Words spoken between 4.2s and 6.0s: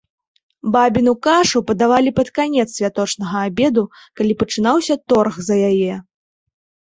калі пачынаўся торг за яе.